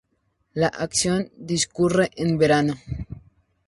[0.55, 2.73] La acción discurre en verano.